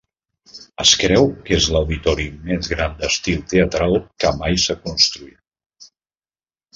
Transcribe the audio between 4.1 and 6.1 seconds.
que mai s'ha construït.